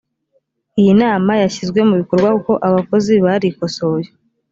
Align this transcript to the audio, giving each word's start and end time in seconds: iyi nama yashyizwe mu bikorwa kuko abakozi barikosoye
iyi 0.79 0.93
nama 1.01 1.31
yashyizwe 1.41 1.79
mu 1.87 1.93
bikorwa 2.01 2.27
kuko 2.35 2.53
abakozi 2.67 3.13
barikosoye 3.25 4.07